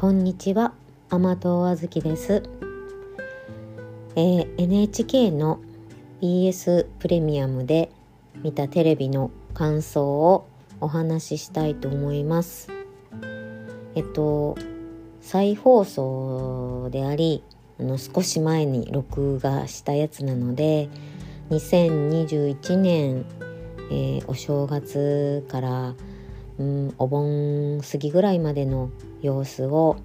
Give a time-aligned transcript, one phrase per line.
[0.00, 0.72] こんにちは。
[1.10, 2.42] 甘党あずきです、
[4.16, 5.60] えー NHK の
[6.22, 7.90] BS プレミアムで
[8.36, 10.48] 見たテレビの感想を
[10.80, 12.70] お話ししたいと思います。
[13.94, 14.56] えっと
[15.20, 17.44] 再放送であり
[17.78, 20.88] あの少し前に録画したやつなので
[21.50, 23.26] 2021年、
[23.90, 25.94] えーお正月から、
[26.60, 28.90] うん、お盆過ぎぐらいまでの
[29.22, 29.96] 様子を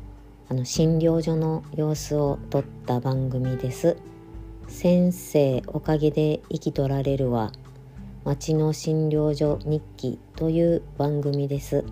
[0.48, 3.98] あの診療所の様子を撮った番組です。
[4.70, 7.52] 先生おかげで生きとられるは
[8.24, 11.84] 町の診療所日記という番組です。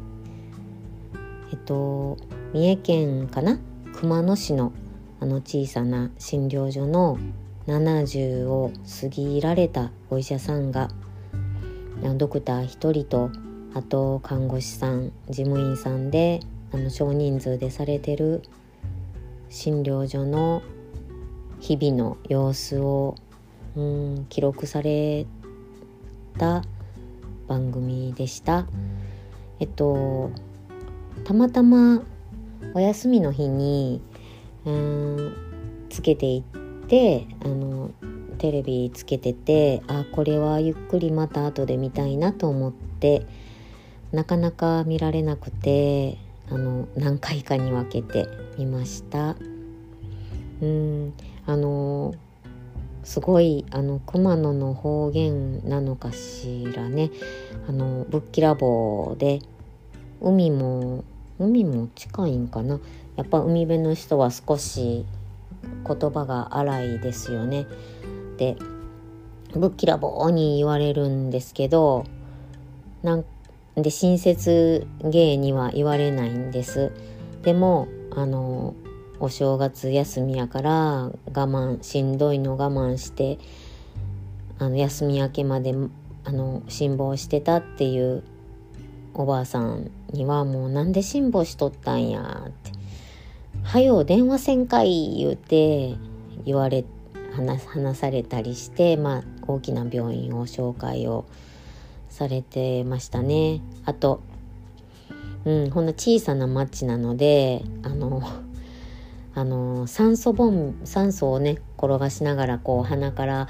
[1.52, 2.18] えっと
[2.54, 3.60] 三重県かな？
[3.94, 4.72] 熊野市の
[5.20, 7.18] あの小さな診療所の
[7.68, 8.72] 70を
[9.02, 10.90] 過ぎられたお医者さんが
[12.16, 13.30] ドクター1人と
[13.74, 18.44] あと看護師さん事務員さんであの少人数でされてる
[19.50, 20.62] 診療所の
[21.60, 23.16] 日々の様子を
[23.76, 25.26] うん記録され
[26.38, 26.64] た
[27.48, 28.68] 番組でした。
[29.60, 30.32] えっと
[31.24, 32.04] たまたま
[32.74, 34.02] お休みの日に
[34.66, 35.34] うん
[35.90, 37.92] つけていってあの
[38.40, 43.26] テレビつけててあこれはゆっくりまた後で見たいなと思って
[44.14, 46.20] なかなか見られなくて
[46.50, 49.36] あの何回かに分けて見ました。
[50.62, 51.14] うん
[51.46, 52.14] あの
[53.04, 57.10] すごいあの熊野の方言なのかしらね。
[57.68, 59.40] あのぶっきらぼうで
[60.22, 61.04] 海も
[61.40, 62.80] 海も近いんかな。
[63.16, 65.06] やっぱ海辺の人は少し
[65.88, 67.66] 言葉が荒いですよね。
[68.38, 68.58] で
[69.56, 72.06] ぶっきらぼうに言われるんですけど
[73.02, 73.26] なん
[73.76, 76.92] で親切芸には言われないんです。
[77.42, 78.76] でもあの
[79.20, 83.40] お正月休みやから我慢しんどいの我慢して
[84.60, 85.74] あの休み明けまで
[86.26, 88.24] あの辛抱してたっていう
[89.14, 92.72] おばあさんにはもうなんで辛抱しとったんやって
[93.64, 95.96] 「はよ電話せんかい」言うて
[96.46, 96.86] 言われ
[97.34, 101.26] 話話されたりして、まあ、大きな病院を紹介を
[102.14, 103.60] されてましたね。
[103.86, 104.22] あと、
[105.46, 108.22] うん、ほんな小さな町なのであの
[109.34, 113.48] あの酸素ボン酸素をね転がしながらこう鼻から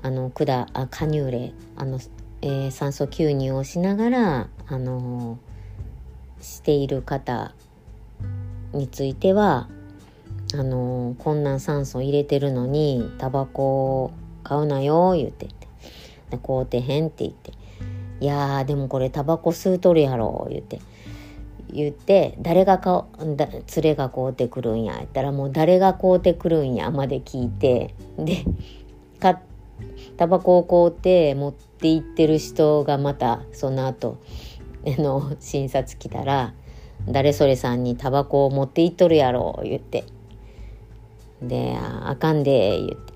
[0.00, 1.98] あの管あカニューレあの、
[2.40, 5.38] えー酸素吸入をしながらあの
[6.40, 7.52] している方
[8.72, 9.68] については
[10.54, 14.12] あのこんな酸素入れてるのにタバコ
[14.44, 15.66] 買うなよ言ってて
[16.30, 17.58] 買うてへんって言って
[18.20, 20.80] いやでもこれタバコ吸うとるやろ言って。
[21.70, 23.06] 言って誰がか
[23.36, 24.94] だ連れが買うてくるんや。
[24.96, 27.94] 言ったらもう誰が買うてくるんやまで聞いて。
[28.18, 28.44] で
[29.20, 29.40] か
[30.16, 34.18] タバコを買うて持って行ってる人がまたその後
[34.86, 36.54] あの診察来たら
[37.06, 40.04] 「誰それさんにタバコを持って行っとるやろ」言って。
[41.42, 43.07] で「あかんで」言って。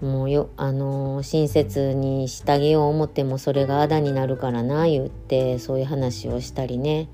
[0.00, 7.08] もうよあの親切にしてあげよう思ってもそれがあだになるからな言ってそういう話をしたりね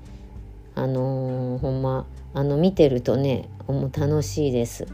[0.73, 4.87] あのほんまあの見てるとねもう楽しいです。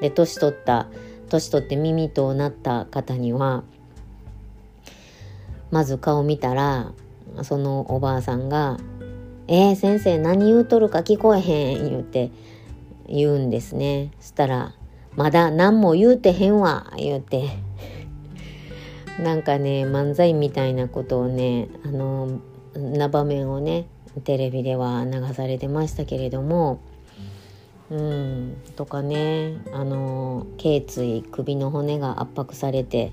[0.00, 0.86] で年取った
[1.28, 3.64] 年取って耳となった方には
[5.70, 6.92] まず顔見たら
[7.42, 8.78] そのおばあさんが
[9.48, 12.30] 「えー、先生何言うとるか聞こえへん」言うて
[13.08, 14.12] 言うんですね。
[14.20, 14.74] そしたら
[15.18, 17.48] 「まだ何も言うてへんわ」言うて。
[19.18, 22.38] なんかね漫才みたいなことをねあの
[22.76, 23.88] な場面をね
[24.22, 26.80] テレビでは流されてましたけれども
[27.90, 33.10] うんとかねあの頸椎首の骨が圧迫されて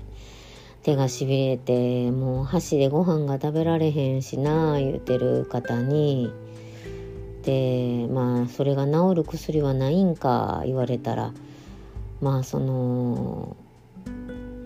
[0.84, 6.32] 手がしびれてもう箸でご飯が食べられへんしな言うてる方に。
[7.42, 11.32] でまあそれが治る薬はないんか言われたら。
[12.20, 13.56] まあその、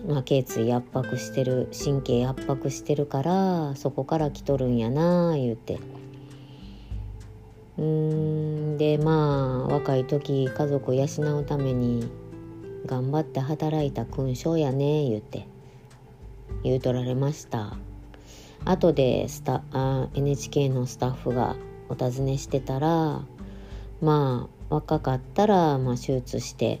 [0.07, 5.79] まあ、頸椎圧迫してる神経圧迫してるからそこから来とるんやなあ言うて。
[7.77, 11.05] うんでまあ若い時家族を養
[11.39, 12.11] うために
[12.85, 15.47] 頑張って働いた勲章やね言うて
[16.63, 17.77] 言うとられました
[18.65, 21.55] 後でスタあ NHK のスタッフが
[21.89, 23.21] お尋ねしてたら
[24.01, 26.79] まあ若かったら、まあ、手術して、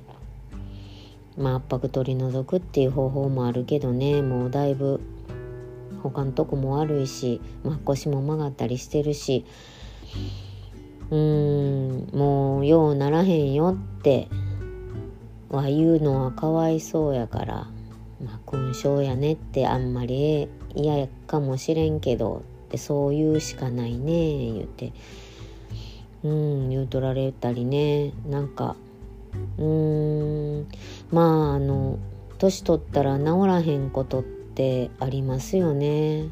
[1.37, 4.21] まあ、圧迫取り除くっていう方法もあるけどね。
[4.21, 4.99] もうだいぶ
[6.03, 9.45] 他のとこも悪いし、まあ、腰も曲がったりしてるし。
[11.09, 14.27] うーんもうようならへんよって。
[15.49, 17.67] は言うのはかわいそうやから。
[18.23, 22.43] まあ勲章やねってあんまり嫌やかもしれんけど。
[22.67, 24.93] ってそう言うしかないね言って。
[26.23, 28.13] うん言うとられたりね。
[28.29, 28.75] なんか
[29.57, 30.67] うーん。
[31.11, 31.99] まああの
[32.37, 36.29] 年取ったら治らへんことってありますよね。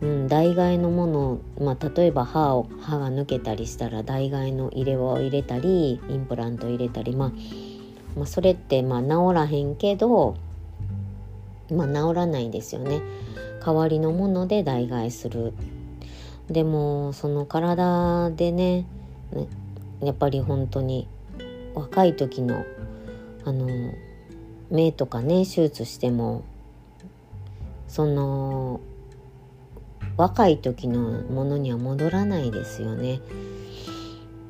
[0.00, 7.32] うん、代替のもの、まあ、例えば歯を歯が抜けたりしたら代替の入れを入れたりインプラント入れたり、まあ、
[8.16, 10.36] まあそれってまあ治らへんけど、
[11.70, 13.02] まあ、治らないですよね。
[13.64, 15.52] 代わりのもので代替する。
[16.48, 18.86] でもその体でね
[20.02, 21.06] やっぱり本当に
[21.74, 22.64] 若い時の
[23.44, 23.68] あの
[24.70, 26.44] 目とかね手術しても
[27.88, 28.80] その
[30.16, 33.20] 若い時のものには戻らないですよね。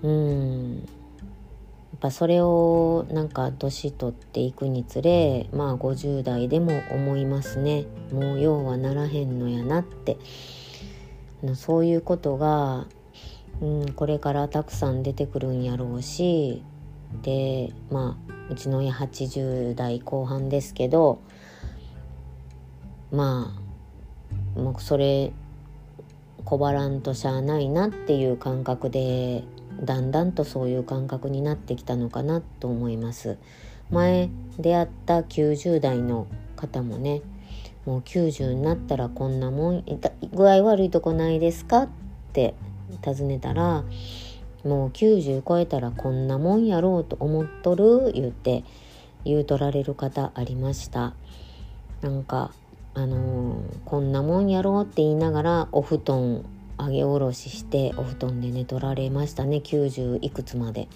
[0.02, 0.76] うん。
[0.78, 0.86] や
[1.96, 7.86] っぱそれをなんか年取っていくにつれまあ50代でも思いますね。
[8.12, 10.18] もう用はならへんのやなって。
[11.54, 12.86] そういうことが、
[13.62, 16.62] うん、これからたくさん出てくるんやろうし
[17.22, 21.20] でまあうちの親80代後半ですけど
[23.12, 23.54] ま
[24.56, 25.32] あもうそれ
[26.44, 29.44] 小ばらんとしゃあないなっていう感覚で
[29.82, 33.38] だんだんとそういう感覚になってきたのかなと思います。
[33.90, 37.22] 前出会った90代の方もね
[37.86, 39.84] もう90になったらこんなもん
[40.32, 41.88] 具合悪いとこないですかっ
[42.32, 42.54] て
[43.02, 43.84] 尋ねたら
[44.64, 48.12] もう90超えたらこんなもんやろうと思っとる？
[48.12, 48.64] 言って
[49.24, 51.14] 言うとられる方ありました。
[52.02, 52.52] なんか
[52.94, 56.44] あのー、こんなもんやろうって言いながらお布団
[56.78, 59.58] 上げ下ろししてお布団で寝取られましたね。
[59.58, 60.88] 90いくつまで。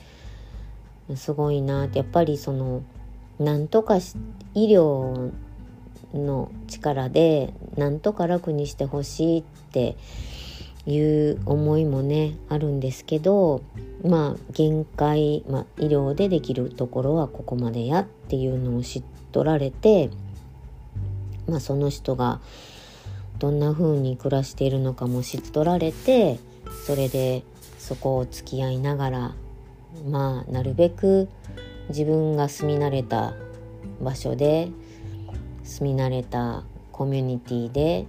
[1.17, 1.99] すごいなって。
[1.99, 2.83] やっぱりその
[3.39, 3.97] なんとか
[4.55, 5.33] 医療
[6.15, 9.97] の力でなんとか楽にしてほしいって
[10.87, 13.63] いう思いもねあるんですけど
[14.07, 19.03] まあ限界、まあ、医療でできるところはここまでやっていうのを知っ
[19.33, 20.11] とられて、
[21.49, 22.41] まあ、その人が
[23.39, 26.39] どんな風に暮らしているのかも知っとられて
[26.87, 27.43] それで
[27.79, 29.35] そこを付き合いながら
[30.07, 31.29] まあなるべく
[31.89, 33.35] 自分が住み慣れた
[34.01, 34.69] 場所で
[35.63, 38.07] 住み慣れたコミュニティで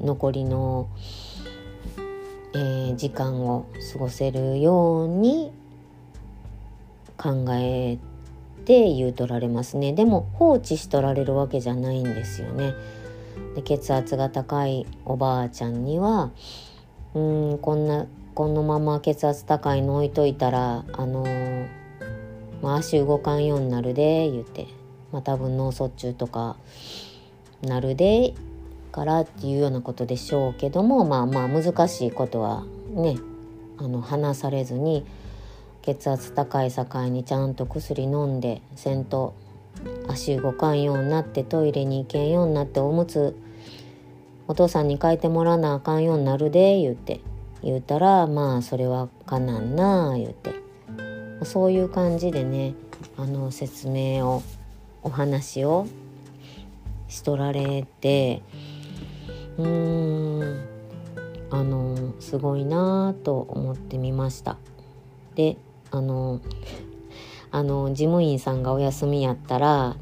[0.00, 0.88] 残りの、
[2.54, 5.52] えー、時間を過ごせるように
[7.16, 7.98] 考え
[8.64, 12.74] て言うとられますねでも放置しとられるわけじゃないんですよね。
[13.54, 16.30] で血圧が高いおばあちゃんには
[17.14, 21.68] うんこんなこのまま血圧高いの置いといたらあのー、
[22.62, 24.66] まあ、足動かんようになるで言って、
[25.10, 26.56] まあ、多分脳卒中とか
[27.62, 28.34] なるで
[28.96, 32.64] からっていうようなことでしょうけどもまあまあ難しいことは
[32.94, 33.16] ね
[33.76, 35.04] あの話されずに
[35.82, 39.34] 血圧高い境にちゃんと薬飲んでせんと
[40.08, 43.36] 足動かんようになってトイレに行けんようになっておむつ
[44.48, 47.20] お父さんに書いてもらわなあかんようになるで言うて
[47.62, 50.66] 言うたらまあそれはかなんな言うて。
[51.44, 52.74] そういう感じでね
[53.16, 54.42] あの説明を
[55.02, 55.86] お話を
[57.08, 58.42] しとられて
[59.58, 60.76] うーん。
[61.50, 64.58] あのすごいなと思ってみました。
[65.34, 65.56] で
[65.90, 66.40] あの
[67.50, 69.96] あの事務員さんがお休みやったら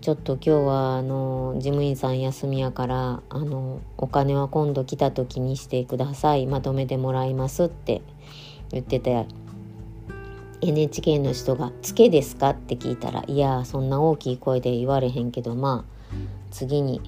[0.00, 6.46] ちょっと今日はあの事務員さん休みやからあのお金は今度来た時にしてください。
[6.46, 8.02] まとめてもらいますって
[8.70, 9.26] 言ってて
[10.60, 16.14] NHK の人が「つけですか?」って聞いたら「いやそんな大きい声で言われへんけどまあ
[16.50, 17.00] 次に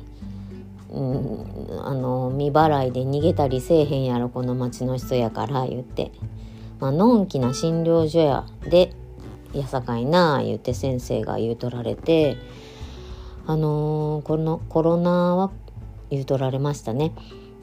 [0.93, 6.11] うん、あの未払いで逃げたりせえへんやろこの町の人やから言って、
[6.81, 8.93] まあのんきな診療所やで
[9.53, 12.37] やさかいな言って先生が言うとられて
[13.47, 15.51] あのー、このコロナは
[16.11, 17.13] 言うとられましたね。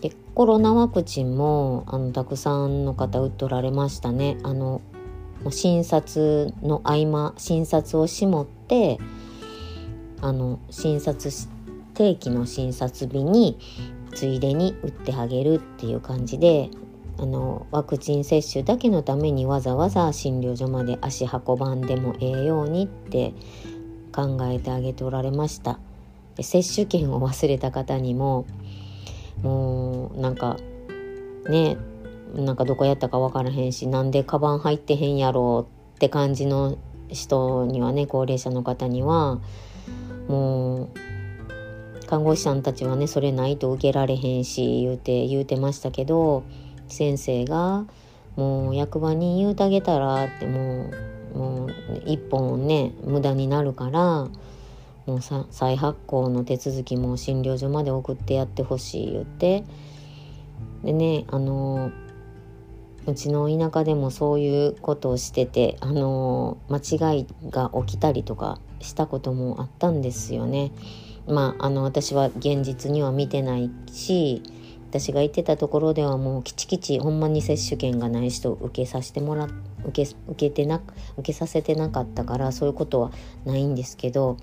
[0.02, 4.38] でコロナワクチンもあのたくさんの方打っとられましたね。
[4.44, 4.82] あの
[5.50, 9.00] 診察の合間診察をしもって
[10.22, 11.57] あの診察して
[11.98, 13.58] 定期の診察日に
[14.14, 16.70] ついでに打ってあげるっていう感じで
[17.18, 23.34] あのワクチン接種だけのためにわざわざ診療所まで足運ばんでもええようにって
[24.12, 25.80] 考えてあげておられました。
[26.36, 28.46] で接種券を忘れた方にも
[29.42, 30.58] もうなんか
[31.50, 31.78] ね
[32.36, 36.78] なんかどこやったか分からへんしなんでカバン入ってへんやろうって感じの
[37.08, 39.40] 人にはね高齢者の方には
[40.28, 40.90] もう
[42.08, 46.44] 看護師さんたちはねそれないと受けられへんし言うて言うてましたけど
[46.88, 47.86] 先生が
[48.38, 50.90] もう役場に言うてあげたらっても
[51.34, 51.74] うもう
[52.06, 54.28] 一本ね無駄になるから
[55.06, 55.22] もう
[55.52, 59.64] 再発行の手続きも診療所まで送ってやってほしい言って
[60.84, 61.92] でねあの
[63.06, 66.78] うちの田舎でもそういうことをしててあの間
[67.14, 70.72] 違いが起きたりとかしたこともあったんですよね。
[71.28, 74.42] まあ、あの私は現実には見てないし
[74.90, 79.50] 私が行ってたところではもうきちきちほんまに接種券がない人受けさせてもら
[79.86, 80.82] 受け受けてな
[81.18, 83.12] 受けさせてなかったからそういうことは
[83.46, 84.38] ないんですけど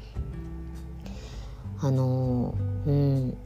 [1.81, 2.55] あの
[2.87, 3.37] うん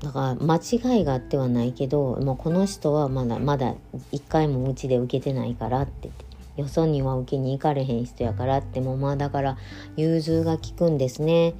[0.00, 3.74] だから間違いがあってはないけどもうこの人はまだまだ
[4.10, 6.24] 一回もうちで受けてないからってって
[6.60, 9.56] よそには受けに行かれへん人やからってもうまあだから
[9.96, 11.54] 融通が利くんですね。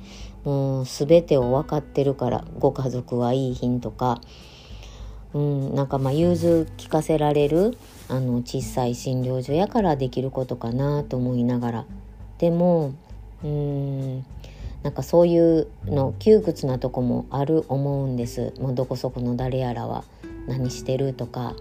[0.45, 4.21] もう全てを分かってるからご家族はいい品とか。
[5.33, 7.79] うん、なんかまあ融通聞かせられる
[8.09, 11.85] あの小さい診療所やからできることかなと思いながら。
[12.39, 12.95] でも
[13.45, 14.25] うん
[14.83, 18.53] なんかそういうの窮屈なとこもある思うんです。
[18.59, 20.05] もうどこそこの誰やらは
[20.47, 21.55] 何してるとか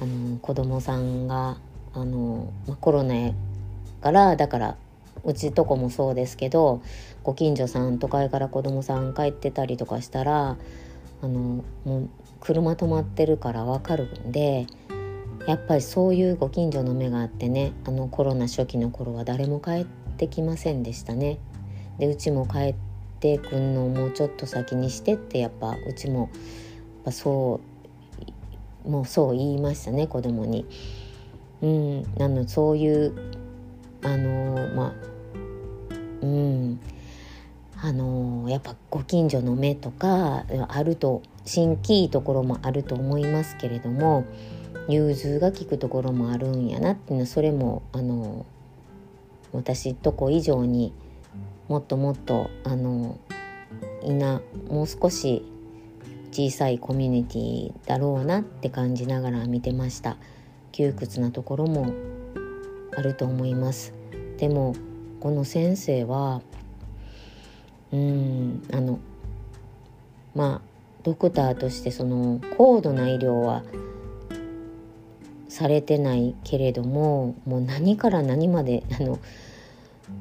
[0.00, 1.58] あの子供さんが
[1.94, 3.32] あの、ま、コロナ
[4.02, 4.76] からだから
[5.24, 6.82] うちとこもそうですけど
[7.22, 10.56] ご近所さん都会から子供さん帰ってたりとかしたら
[11.22, 12.08] あのもう
[12.40, 14.66] 車止まってるから分かるんで
[15.46, 19.84] やっぱりそういうご近所の目があってねあのコロナ初期の頃は誰も帰っ
[20.16, 21.38] てきませんでしたね。
[21.98, 22.74] でうちも帰っ
[23.20, 26.30] てくんのをもうちょっと先にしてってやっぱうちもやっ
[27.04, 27.60] ぱそ
[28.86, 30.66] うもうそう言いましたね子供に。
[31.64, 33.12] うん、なのそういう
[34.02, 34.92] あのまあ
[36.22, 36.80] うん。
[37.84, 44.24] あのやっぱご近所の目とかあると新規いところもあると思いますけれども
[44.88, 48.46] 融通が利くところもあるんやなっていうのはそれもあの
[49.52, 50.94] 私とこ以上に
[51.68, 53.18] もっともっとあの
[54.02, 55.44] いなもう少し
[56.32, 60.16] 小さいコミュニティだろうなって感じながら見てました。
[60.74, 61.94] 窮屈なところも
[62.96, 63.94] あると思います。
[64.38, 64.74] でも
[65.20, 66.42] この先生は
[67.92, 68.98] うんあの
[70.34, 70.60] まあ
[71.04, 73.62] ドクターとしてその高度な医療は
[75.48, 79.20] されてないけれどももう何から何まであの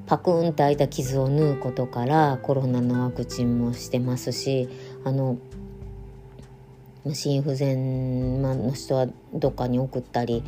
[0.05, 4.69] パクンと開いた傷を縫うことからコロナのワクチンもしてますし
[5.03, 5.37] あの
[7.11, 10.43] 心不全の人はどっかに送ったり、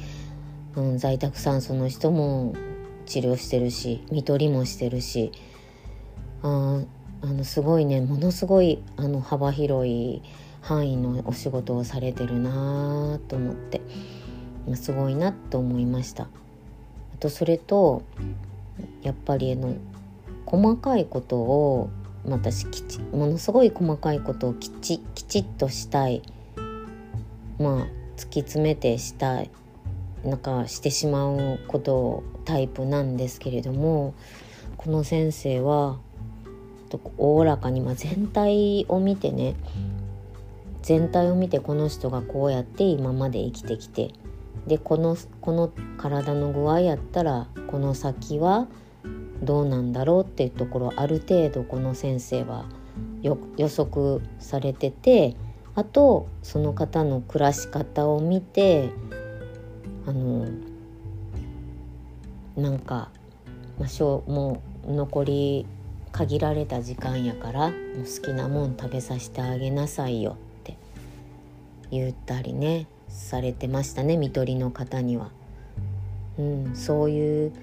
[0.76, 2.54] うん、在宅酸素の人も
[3.06, 5.32] 治療してるし看取りもしてるし
[6.42, 6.82] あ
[7.22, 10.22] あのすごいねものすごいあの幅広い
[10.62, 13.82] 範囲のお仕事をされてるなと思って
[14.68, 16.24] ますごいなと思いました。
[16.24, 16.28] あ
[17.20, 18.02] とそれと
[19.04, 19.76] やっぱりあの
[20.46, 21.90] 細かいことを
[22.28, 26.24] 私きちものすごい細かいことをきちきちっとしたい
[27.60, 29.50] まあ突き詰めてしたい
[30.24, 34.16] なんかしてしまうことタイプなんですけれども
[34.78, 36.00] この先生は
[37.18, 39.56] おおらかに、まあ、全体を見てね
[40.82, 44.12] 全体を見てこの人がこうやって今まで生きてきて
[44.68, 48.68] でこのこの体の具合やったらこの先は
[49.42, 52.66] どうなんだろうっていうところある程度この先生は
[53.22, 55.36] 予測されてて
[55.76, 58.90] あとその方の暮らし方を見て
[60.06, 60.48] あの
[62.56, 63.10] なんか、
[63.78, 65.66] まあ、しょもう残り
[66.12, 70.78] 限られた時間やからもう好きなもん食べさせてあげなさいよって
[71.92, 75.32] 言ったりねされてましたね看取りの方には。
[76.38, 77.54] うん、そういう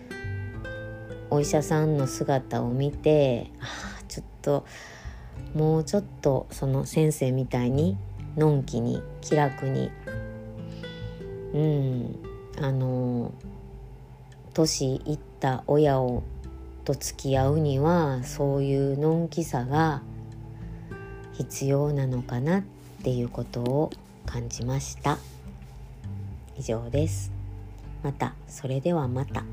[1.28, 4.66] お医者さんの姿を見てああちょっと
[5.54, 7.96] もうちょっとその先生みたいに
[8.36, 9.90] のんきに気楽に
[11.52, 12.16] うん
[12.60, 13.32] あの
[14.54, 16.22] 年いった親を
[16.84, 20.02] と付き合うにはそういうのんきさが
[21.32, 22.62] 必要なのかなっ
[23.02, 23.90] ていうことを
[24.26, 25.18] 感じました
[26.56, 27.32] 以上です
[28.02, 29.44] またそれではまた。